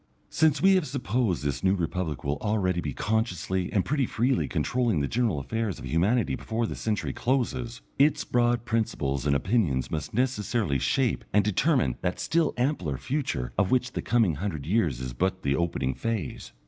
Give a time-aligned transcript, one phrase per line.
[0.31, 4.99] Since we have supposed this New Republic will already be consciously and pretty freely controlling
[4.99, 10.11] the general affairs of humanity before this century closes, its broad principles and opinions must
[10.11, 15.13] necessarily shape and determine that still ampler future of which the coming hundred years is
[15.13, 16.51] but the opening phase.